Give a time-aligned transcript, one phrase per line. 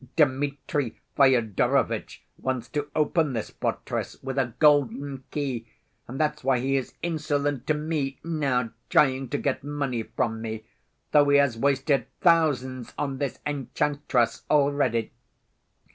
[0.15, 5.67] Dmitri Fyodorovitch wants to open this fortress with a golden key,
[6.07, 10.65] and that's why he is insolent to me now, trying to get money from me,
[11.11, 15.11] though he has wasted thousands on this enchantress already.